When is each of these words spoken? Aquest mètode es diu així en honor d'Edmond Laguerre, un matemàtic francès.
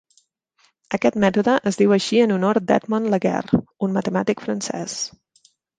Aquest 0.97 1.19
mètode 1.25 1.57
es 1.73 1.77
diu 1.83 1.93
així 1.99 2.21
en 2.23 2.35
honor 2.39 2.63
d'Edmond 2.71 3.13
Laguerre, 3.17 3.63
un 3.89 3.97
matemàtic 4.01 4.47
francès. 4.49 5.03